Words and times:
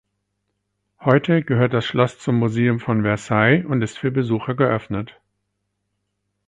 Heute 1.01 1.43
gehört 1.43 1.73
das 1.75 1.85
Schloss 1.85 2.17
zum 2.17 2.39
Museum 2.39 2.79
von 2.79 3.03
Versailles 3.03 3.63
und 3.67 3.83
ist 3.83 3.99
für 3.99 4.09
Besucher 4.09 4.55
geöffnet. 4.55 5.15